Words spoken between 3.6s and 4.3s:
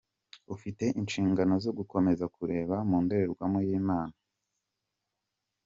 y'Imana.